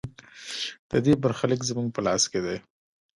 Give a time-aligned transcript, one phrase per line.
[0.91, 2.57] د دې برخلیک زموږ په لاس کې دی؟